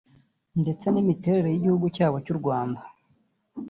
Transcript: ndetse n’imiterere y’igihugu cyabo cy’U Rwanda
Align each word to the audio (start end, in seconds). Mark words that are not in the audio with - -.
ndetse 0.61 0.85
n’imiterere 0.89 1.47
y’igihugu 1.51 1.85
cyabo 1.95 2.17
cy’U 2.25 2.35
Rwanda 2.39 2.79